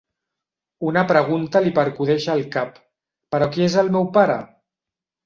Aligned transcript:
Una 0.91 1.01
pregunta 1.11 1.61
li 1.65 1.73
percudeix 1.75 2.25
el 2.37 2.41
cap. 2.55 2.79
Però 3.37 3.49
qui 3.57 3.67
és 3.67 3.77
el 3.83 3.93
meu 3.97 4.09
pare? 4.17 4.39